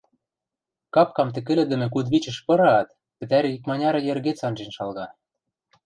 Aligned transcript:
Капкам 0.93 1.29
тӹкӹлӹдӹмӹ 1.35 1.87
кудывичӹш 1.93 2.37
пыраат, 2.45 2.87
пӹтӓри 3.17 3.49
икманяры 3.57 3.99
йӹргец 4.07 4.39
анжен 4.47 4.71
шалга... 4.77 5.07